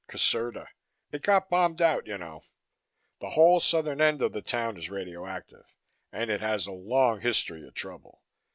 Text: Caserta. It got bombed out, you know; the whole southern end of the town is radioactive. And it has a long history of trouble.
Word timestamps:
Caserta. 0.07 0.67
It 1.11 1.21
got 1.21 1.47
bombed 1.47 1.79
out, 1.79 2.07
you 2.07 2.17
know; 2.17 2.41
the 3.19 3.29
whole 3.29 3.59
southern 3.59 4.01
end 4.01 4.19
of 4.23 4.33
the 4.33 4.41
town 4.41 4.75
is 4.75 4.89
radioactive. 4.89 5.75
And 6.11 6.31
it 6.31 6.41
has 6.41 6.65
a 6.65 6.71
long 6.71 7.21
history 7.21 7.67
of 7.67 7.75
trouble. 7.75 8.23